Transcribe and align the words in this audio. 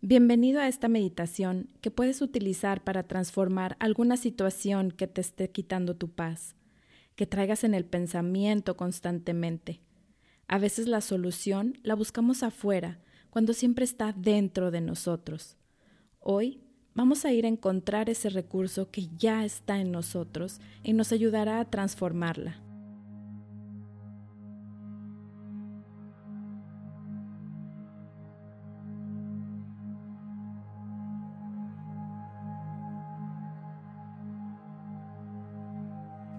Bienvenido 0.00 0.60
a 0.60 0.68
esta 0.68 0.86
meditación 0.86 1.70
que 1.80 1.90
puedes 1.90 2.22
utilizar 2.22 2.84
para 2.84 3.02
transformar 3.02 3.76
alguna 3.80 4.16
situación 4.16 4.92
que 4.92 5.08
te 5.08 5.20
esté 5.20 5.50
quitando 5.50 5.96
tu 5.96 6.08
paz, 6.08 6.54
que 7.16 7.26
traigas 7.26 7.64
en 7.64 7.74
el 7.74 7.84
pensamiento 7.84 8.76
constantemente. 8.76 9.80
A 10.46 10.58
veces 10.58 10.86
la 10.86 11.00
solución 11.00 11.78
la 11.82 11.96
buscamos 11.96 12.44
afuera, 12.44 13.00
cuando 13.30 13.52
siempre 13.52 13.84
está 13.84 14.12
dentro 14.12 14.70
de 14.70 14.82
nosotros. 14.82 15.56
Hoy 16.20 16.60
vamos 16.94 17.24
a 17.24 17.32
ir 17.32 17.44
a 17.44 17.48
encontrar 17.48 18.08
ese 18.08 18.30
recurso 18.30 18.92
que 18.92 19.08
ya 19.16 19.44
está 19.44 19.80
en 19.80 19.90
nosotros 19.90 20.60
y 20.84 20.92
nos 20.92 21.10
ayudará 21.10 21.58
a 21.58 21.68
transformarla. 21.68 22.67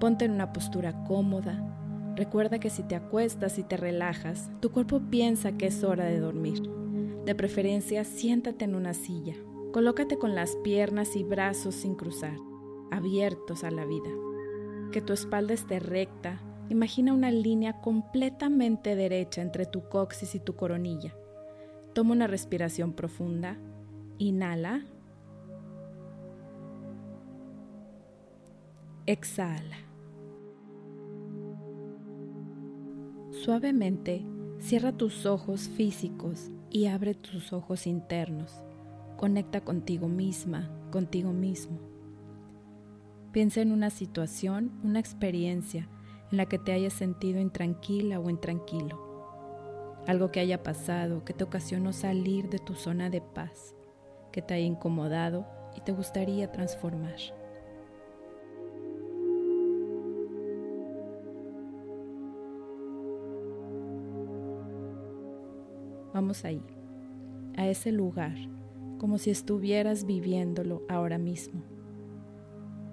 Ponte 0.00 0.24
en 0.26 0.32
una 0.32 0.52
postura 0.52 1.04
cómoda. 1.04 1.60
Recuerda 2.14 2.60
que 2.60 2.70
si 2.70 2.82
te 2.82 2.94
acuestas 2.94 3.58
y 3.58 3.64
te 3.64 3.76
relajas, 3.76 4.50
tu 4.60 4.70
cuerpo 4.70 5.00
piensa 5.10 5.52
que 5.52 5.66
es 5.66 5.82
hora 5.82 6.04
de 6.04 6.20
dormir. 6.20 6.62
De 7.24 7.34
preferencia, 7.34 8.04
siéntate 8.04 8.64
en 8.64 8.74
una 8.74 8.94
silla. 8.94 9.34
Colócate 9.72 10.16
con 10.18 10.34
las 10.34 10.56
piernas 10.64 11.14
y 11.16 11.24
brazos 11.24 11.74
sin 11.74 11.94
cruzar, 11.94 12.36
abiertos 12.90 13.64
a 13.64 13.70
la 13.70 13.84
vida. 13.84 14.10
Que 14.92 15.02
tu 15.02 15.12
espalda 15.12 15.52
esté 15.52 15.80
recta. 15.80 16.40
Imagina 16.68 17.12
una 17.12 17.30
línea 17.30 17.80
completamente 17.80 18.94
derecha 18.94 19.42
entre 19.42 19.66
tu 19.66 19.88
coxis 19.88 20.34
y 20.34 20.40
tu 20.40 20.54
coronilla. 20.54 21.14
Toma 21.92 22.12
una 22.12 22.26
respiración 22.26 22.92
profunda. 22.92 23.58
Inhala. 24.18 24.82
Exhala. 29.06 29.87
Suavemente 33.44 34.26
cierra 34.58 34.90
tus 34.90 35.24
ojos 35.24 35.68
físicos 35.68 36.50
y 36.70 36.86
abre 36.86 37.14
tus 37.14 37.52
ojos 37.52 37.86
internos. 37.86 38.52
Conecta 39.16 39.60
contigo 39.60 40.08
misma, 40.08 40.68
contigo 40.90 41.32
mismo. 41.32 41.78
Piensa 43.30 43.60
en 43.60 43.70
una 43.70 43.90
situación, 43.90 44.72
una 44.82 44.98
experiencia 44.98 45.88
en 46.32 46.36
la 46.36 46.46
que 46.46 46.58
te 46.58 46.72
hayas 46.72 46.94
sentido 46.94 47.40
intranquila 47.40 48.18
o 48.18 48.28
intranquilo. 48.28 50.02
Algo 50.08 50.32
que 50.32 50.40
haya 50.40 50.64
pasado 50.64 51.24
que 51.24 51.32
te 51.32 51.44
ocasionó 51.44 51.92
salir 51.92 52.48
de 52.48 52.58
tu 52.58 52.74
zona 52.74 53.08
de 53.08 53.20
paz, 53.20 53.76
que 54.32 54.42
te 54.42 54.54
haya 54.54 54.66
incomodado 54.66 55.46
y 55.76 55.80
te 55.82 55.92
gustaría 55.92 56.50
transformar. 56.50 57.37
Vamos 66.20 66.44
ahí, 66.44 66.60
a 67.56 67.68
ese 67.68 67.92
lugar, 67.92 68.34
como 68.98 69.18
si 69.18 69.30
estuvieras 69.30 70.04
viviéndolo 70.04 70.82
ahora 70.88 71.16
mismo. 71.16 71.62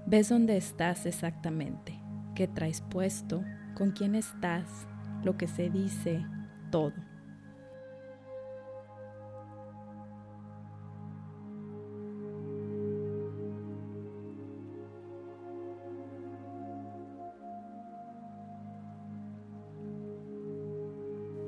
Ves 0.05 0.29
dónde 0.29 0.57
estás 0.57 1.07
exactamente, 1.07 1.99
qué 2.35 2.47
traes 2.47 2.81
puesto, 2.81 3.43
con 3.73 3.93
quién 3.93 4.13
estás, 4.13 4.87
lo 5.23 5.37
que 5.37 5.47
se 5.47 5.71
dice, 5.71 6.23
todo. 6.69 6.93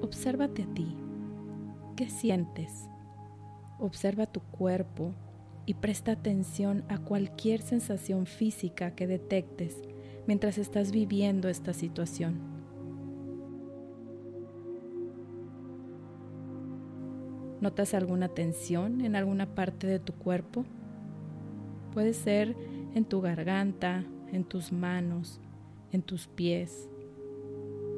Obsérvate 0.02 0.64
a 0.64 0.74
ti 0.74 1.07
¿Qué 1.98 2.12
sientes? 2.12 2.88
Observa 3.80 4.28
tu 4.28 4.40
cuerpo 4.40 5.16
y 5.66 5.74
presta 5.74 6.12
atención 6.12 6.84
a 6.90 7.00
cualquier 7.00 7.64
sensación 7.64 8.28
física 8.28 8.92
que 8.92 9.08
detectes 9.08 9.82
mientras 10.28 10.60
estás 10.60 10.92
viviendo 10.92 11.50
esta 11.50 11.74
situación. 11.74 12.38
¿Notas 17.62 17.96
alguna 17.96 18.28
tensión 18.28 19.02
en 19.02 19.16
alguna 19.16 19.56
parte 19.56 19.88
de 19.88 19.98
tu 19.98 20.14
cuerpo? 20.14 20.66
Puede 21.96 22.14
ser 22.14 22.56
en 22.94 23.06
tu 23.06 23.22
garganta, 23.22 24.06
en 24.32 24.44
tus 24.44 24.72
manos, 24.72 25.42
en 25.92 26.04
tus 26.04 26.28
pies, 26.28 26.92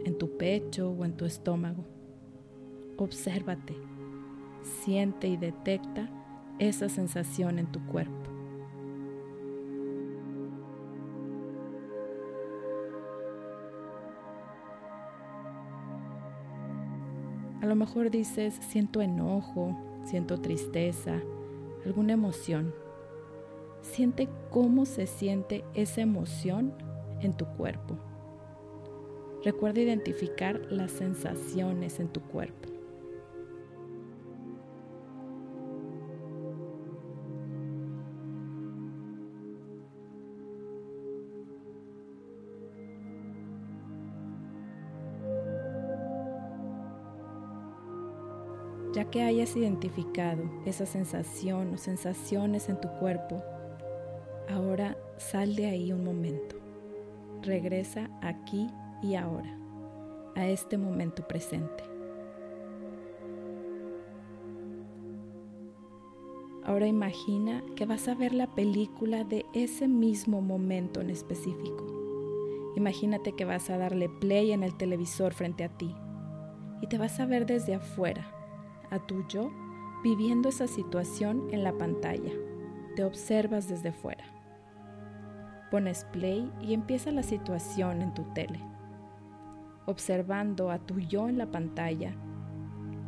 en 0.05 0.17
tu 0.17 0.37
pecho 0.37 0.89
o 0.89 1.03
en 1.03 1.17
tu 1.17 1.25
estómago. 1.25 1.83
Obsérvate, 2.95 3.88
siente 4.69 5.27
y 5.27 5.37
detecta 5.37 6.09
esa 6.59 6.89
sensación 6.89 7.59
en 7.59 7.67
tu 7.67 7.85
cuerpo. 7.87 8.13
A 17.61 17.65
lo 17.65 17.75
mejor 17.75 18.09
dices, 18.09 18.55
siento 18.61 19.01
enojo, 19.01 19.77
siento 20.05 20.39
tristeza, 20.39 21.19
alguna 21.85 22.13
emoción. 22.13 22.73
Siente 23.81 24.29
cómo 24.49 24.85
se 24.85 25.07
siente 25.07 25.65
esa 25.73 26.01
emoción 26.01 26.73
en 27.21 27.33
tu 27.33 27.45
cuerpo. 27.45 27.97
Recuerda 29.43 29.81
identificar 29.81 30.59
las 30.69 30.91
sensaciones 30.91 31.99
en 31.99 32.09
tu 32.09 32.21
cuerpo. 32.21 32.68
Ya 48.91 49.05
que 49.05 49.21
hayas 49.21 49.55
identificado 49.55 50.41
esa 50.65 50.87
sensación 50.87 51.75
o 51.75 51.77
sensaciones 51.77 52.69
en 52.69 52.81
tu 52.81 52.87
cuerpo, 52.99 53.43
ahora 54.49 54.97
sal 55.17 55.55
de 55.55 55.67
ahí 55.67 55.93
un 55.93 56.03
momento. 56.03 56.55
Regresa 57.43 58.09
aquí 58.23 58.67
y 59.03 59.13
ahora, 59.13 59.55
a 60.35 60.47
este 60.47 60.79
momento 60.79 61.27
presente. 61.27 61.83
Ahora 66.63 66.87
imagina 66.87 67.63
que 67.75 67.85
vas 67.85 68.07
a 68.07 68.15
ver 68.15 68.33
la 68.33 68.47
película 68.55 69.23
de 69.23 69.45
ese 69.53 69.87
mismo 69.87 70.41
momento 70.41 70.99
en 70.99 71.11
específico. 71.11 71.85
Imagínate 72.75 73.33
que 73.33 73.45
vas 73.45 73.69
a 73.69 73.77
darle 73.77 74.09
play 74.09 74.51
en 74.51 74.63
el 74.63 74.75
televisor 74.75 75.33
frente 75.33 75.63
a 75.63 75.69
ti 75.69 75.95
y 76.81 76.87
te 76.87 76.97
vas 76.97 77.19
a 77.19 77.25
ver 77.25 77.45
desde 77.45 77.75
afuera 77.75 78.38
a 78.89 78.99
tu 78.99 79.27
yo 79.27 79.51
viviendo 80.03 80.49
esa 80.49 80.67
situación 80.67 81.47
en 81.51 81.63
la 81.63 81.77
pantalla. 81.77 82.31
Te 82.95 83.03
observas 83.03 83.67
desde 83.67 83.91
fuera. 83.91 84.23
Pones 85.71 86.05
play 86.05 86.51
y 86.61 86.73
empieza 86.73 87.11
la 87.11 87.23
situación 87.23 88.01
en 88.01 88.13
tu 88.13 88.23
tele. 88.33 88.59
Observando 89.85 90.71
a 90.71 90.79
tu 90.79 90.99
yo 90.99 91.29
en 91.29 91.37
la 91.37 91.51
pantalla, 91.51 92.13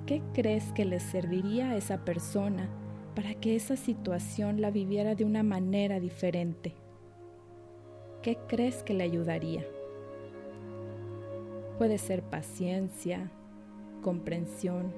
¿qué 0.05 0.21
crees 0.33 0.71
que 0.73 0.85
le 0.85 0.99
serviría 0.99 1.71
a 1.71 1.75
esa 1.75 2.03
persona 2.03 2.69
para 3.15 3.33
que 3.35 3.55
esa 3.55 3.75
situación 3.75 4.61
la 4.61 4.71
viviera 4.71 5.15
de 5.15 5.25
una 5.25 5.43
manera 5.43 5.99
diferente? 5.99 6.75
¿Qué 8.21 8.37
crees 8.47 8.83
que 8.83 8.93
le 8.93 9.03
ayudaría? 9.03 9.65
Puede 11.77 11.97
ser 11.97 12.21
paciencia, 12.21 13.31
comprensión, 14.03 14.93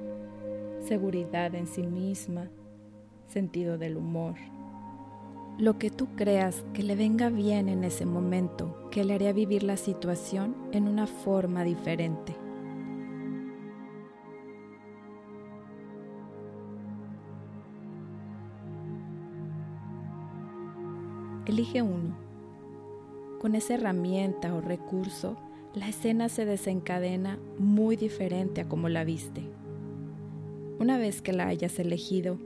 seguridad 0.83 1.55
en 1.55 1.67
sí 1.67 1.83
misma, 1.83 2.49
sentido 3.27 3.77
del 3.77 3.97
humor. 3.97 4.35
Lo 5.57 5.77
que 5.77 5.89
tú 5.89 6.07
creas 6.15 6.63
que 6.73 6.83
le 6.83 6.95
venga 6.95 7.29
bien 7.29 7.69
en 7.69 7.83
ese 7.83 8.05
momento, 8.05 8.89
que 8.89 9.03
le 9.03 9.13
haría 9.13 9.33
vivir 9.33 9.63
la 9.63 9.77
situación 9.77 10.55
en 10.71 10.87
una 10.87 11.07
forma 11.07 11.63
diferente. 11.63 12.35
Elige 21.45 21.81
uno. 21.81 22.17
Con 23.39 23.53
esa 23.53 23.75
herramienta 23.75 24.55
o 24.55 24.61
recurso, 24.61 25.37
la 25.75 25.89
escena 25.89 26.29
se 26.29 26.45
desencadena 26.45 27.37
muy 27.59 27.95
diferente 27.95 28.61
a 28.61 28.69
como 28.69 28.89
la 28.89 29.03
viste. 29.03 29.43
Una 30.83 30.97
vez 30.97 31.21
que 31.21 31.31
la 31.31 31.47
hayas 31.47 31.79
elegido, 31.79 32.39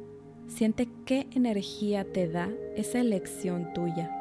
Siente 0.46 0.88
qué 1.06 1.26
energía 1.32 2.06
te 2.06 2.30
da 2.30 2.52
esa 2.76 3.00
elección 3.00 3.74
tuya, 3.74 4.12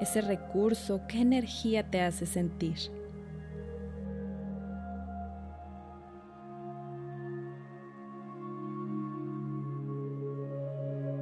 ese 0.00 0.20
recurso, 0.20 1.00
qué 1.08 1.20
energía 1.20 1.90
te 1.90 2.00
hace 2.00 2.26
sentir. 2.26 2.76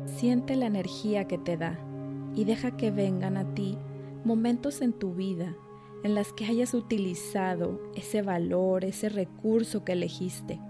Siente 0.04 0.54
la 0.54 0.66
energía 0.66 1.26
que 1.26 1.38
te 1.38 1.56
da 1.56 1.78
y 2.34 2.44
deja 2.44 2.76
que 2.76 2.90
vengan 2.90 3.38
a 3.38 3.54
ti 3.54 3.78
momentos 4.22 4.82
en 4.82 4.92
tu 4.92 5.14
vida 5.14 5.56
en 6.04 6.14
las 6.14 6.34
que 6.34 6.44
hayas 6.44 6.74
utilizado 6.74 7.80
ese 7.94 8.20
valor, 8.20 8.84
ese 8.84 9.08
recurso 9.08 9.82
que 9.82 9.92
elegiste. 9.92 10.60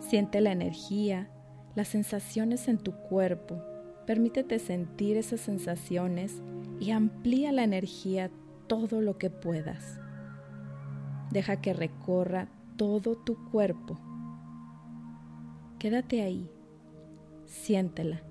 Siente 0.00 0.40
la 0.40 0.52
energía, 0.52 1.30
las 1.74 1.88
sensaciones 1.88 2.68
en 2.68 2.78
tu 2.78 2.92
cuerpo. 2.92 3.62
Permítete 4.06 4.58
sentir 4.58 5.16
esas 5.16 5.40
sensaciones 5.40 6.42
y 6.80 6.92
amplía 6.92 7.52
la 7.52 7.64
energía 7.64 8.30
todo 8.66 9.00
lo 9.00 9.18
que 9.18 9.30
puedas. 9.30 10.00
Deja 11.30 11.60
que 11.60 11.74
recorra 11.74 12.48
todo 12.76 13.16
tu 13.16 13.36
cuerpo. 13.50 13.98
Quédate 15.78 16.22
ahí. 16.22 16.50
Siéntela. 17.46 18.27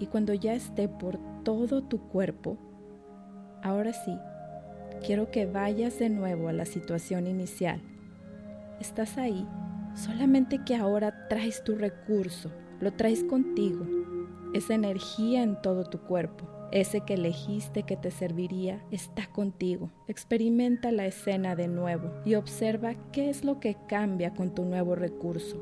Y 0.00 0.06
cuando 0.06 0.34
ya 0.34 0.54
esté 0.54 0.88
por 0.88 1.18
todo 1.44 1.82
tu 1.82 2.00
cuerpo, 2.08 2.56
ahora 3.62 3.92
sí, 3.92 4.18
quiero 5.04 5.30
que 5.30 5.46
vayas 5.46 5.98
de 5.98 6.08
nuevo 6.08 6.48
a 6.48 6.52
la 6.52 6.64
situación 6.64 7.26
inicial. 7.28 7.80
Estás 8.80 9.18
ahí, 9.18 9.46
solamente 9.94 10.64
que 10.64 10.74
ahora 10.74 11.28
traes 11.28 11.62
tu 11.62 11.76
recurso, 11.76 12.50
lo 12.80 12.94
traes 12.94 13.22
contigo, 13.22 13.86
esa 14.54 14.74
energía 14.74 15.42
en 15.42 15.60
todo 15.60 15.84
tu 15.84 16.00
cuerpo. 16.00 16.48
Ese 16.72 17.00
que 17.00 17.14
elegiste 17.14 17.82
que 17.82 17.96
te 17.96 18.12
serviría 18.12 18.80
está 18.92 19.26
contigo. 19.26 19.90
Experimenta 20.06 20.92
la 20.92 21.04
escena 21.04 21.56
de 21.56 21.66
nuevo 21.66 22.12
y 22.24 22.36
observa 22.36 22.94
qué 23.10 23.28
es 23.28 23.44
lo 23.44 23.58
que 23.58 23.76
cambia 23.88 24.34
con 24.34 24.54
tu 24.54 24.64
nuevo 24.64 24.94
recurso. 24.94 25.60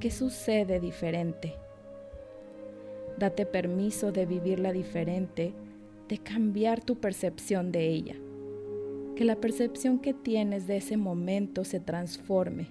¿Qué 0.00 0.10
sucede 0.10 0.80
diferente? 0.80 1.56
Date 3.18 3.44
permiso 3.44 4.12
de 4.12 4.24
vivirla 4.24 4.72
diferente, 4.72 5.52
de 6.08 6.16
cambiar 6.16 6.82
tu 6.82 6.98
percepción 6.98 7.70
de 7.70 7.86
ella. 7.86 8.16
Que 9.14 9.26
la 9.26 9.36
percepción 9.36 9.98
que 9.98 10.14
tienes 10.14 10.66
de 10.66 10.78
ese 10.78 10.96
momento 10.96 11.64
se 11.64 11.80
transforme. 11.80 12.70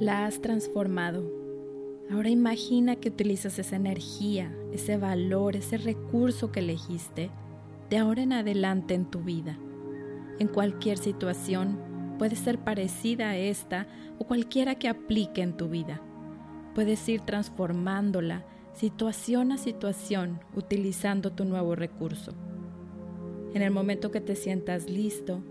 La 0.00 0.24
has 0.24 0.40
transformado 0.40 1.43
Ahora 2.10 2.28
imagina 2.28 2.96
que 2.96 3.08
utilizas 3.08 3.58
esa 3.58 3.76
energía, 3.76 4.54
ese 4.72 4.98
valor, 4.98 5.56
ese 5.56 5.78
recurso 5.78 6.52
que 6.52 6.60
elegiste 6.60 7.30
de 7.88 7.96
ahora 7.96 8.22
en 8.22 8.32
adelante 8.34 8.94
en 8.94 9.06
tu 9.06 9.20
vida. 9.20 9.58
En 10.38 10.48
cualquier 10.48 10.98
situación, 10.98 11.78
puede 12.18 12.36
ser 12.36 12.58
parecida 12.58 13.30
a 13.30 13.36
esta 13.36 13.88
o 14.18 14.26
cualquiera 14.26 14.74
que 14.74 14.88
aplique 14.88 15.40
en 15.40 15.56
tu 15.56 15.68
vida. 15.68 16.02
Puedes 16.74 17.08
ir 17.08 17.22
transformándola 17.22 18.44
situación 18.74 19.52
a 19.52 19.56
situación 19.56 20.40
utilizando 20.54 21.32
tu 21.32 21.44
nuevo 21.44 21.74
recurso. 21.74 22.34
En 23.54 23.62
el 23.62 23.70
momento 23.70 24.10
que 24.10 24.20
te 24.20 24.36
sientas 24.36 24.90
listo, 24.90 25.42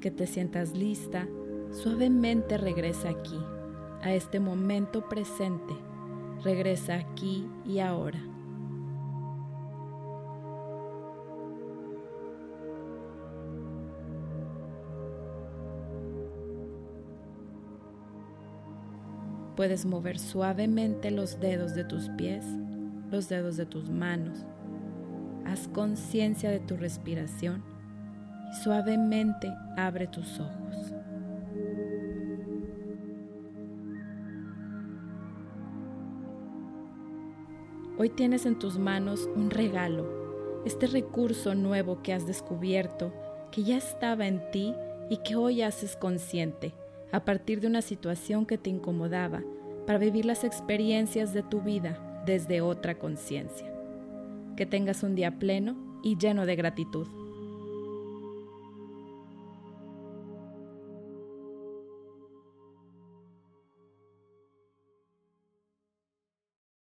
que 0.00 0.10
te 0.10 0.26
sientas 0.26 0.76
lista, 0.76 1.28
suavemente 1.70 2.58
regresa 2.58 3.08
aquí, 3.08 3.38
a 4.02 4.12
este 4.12 4.38
momento 4.38 5.08
presente 5.08 5.72
regresa 6.44 6.96
aquí 6.96 7.48
y 7.64 7.78
ahora. 7.80 8.20
Puedes 19.56 19.86
mover 19.86 20.18
suavemente 20.18 21.10
los 21.10 21.38
dedos 21.38 21.74
de 21.74 21.84
tus 21.84 22.08
pies, 22.10 22.44
los 23.10 23.28
dedos 23.28 23.56
de 23.56 23.66
tus 23.66 23.88
manos. 23.88 24.44
Haz 25.46 25.68
conciencia 25.68 26.50
de 26.50 26.58
tu 26.58 26.76
respiración 26.76 27.62
y 28.50 28.62
suavemente 28.62 29.52
abre 29.76 30.08
tus 30.08 30.40
ojos. 30.40 30.63
Hoy 37.96 38.08
tienes 38.08 38.44
en 38.44 38.58
tus 38.58 38.76
manos 38.76 39.30
un 39.36 39.50
regalo, 39.50 40.62
este 40.64 40.88
recurso 40.88 41.54
nuevo 41.54 42.02
que 42.02 42.12
has 42.12 42.26
descubierto, 42.26 43.12
que 43.52 43.62
ya 43.62 43.76
estaba 43.76 44.26
en 44.26 44.50
ti 44.50 44.74
y 45.10 45.18
que 45.18 45.36
hoy 45.36 45.62
haces 45.62 45.94
consciente 45.94 46.74
a 47.12 47.24
partir 47.24 47.60
de 47.60 47.68
una 47.68 47.82
situación 47.82 48.46
que 48.46 48.58
te 48.58 48.68
incomodaba 48.68 49.44
para 49.86 50.00
vivir 50.00 50.24
las 50.24 50.42
experiencias 50.42 51.32
de 51.32 51.44
tu 51.44 51.60
vida 51.60 52.22
desde 52.26 52.62
otra 52.62 52.98
conciencia. 52.98 53.72
Que 54.56 54.66
tengas 54.66 55.04
un 55.04 55.14
día 55.14 55.38
pleno 55.38 56.00
y 56.02 56.18
lleno 56.18 56.46
de 56.46 56.56
gratitud. 56.56 57.06